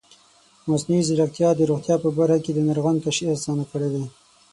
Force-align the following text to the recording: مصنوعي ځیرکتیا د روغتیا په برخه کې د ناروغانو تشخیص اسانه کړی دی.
مصنوعي 0.69 1.03
ځیرکتیا 1.07 1.49
د 1.55 1.61
روغتیا 1.69 1.95
په 2.03 2.09
برخه 2.17 2.39
کې 2.43 2.51
د 2.53 2.59
ناروغانو 2.67 3.03
تشخیص 3.07 3.31
اسانه 3.37 3.63
کړی 3.71 3.89
دی. 3.93 4.03